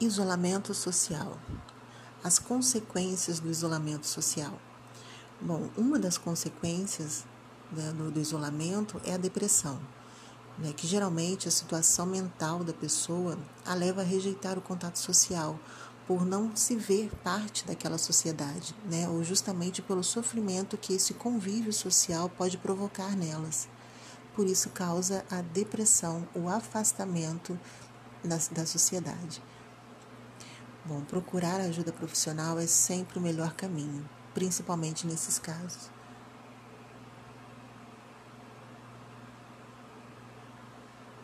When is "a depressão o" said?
25.30-26.48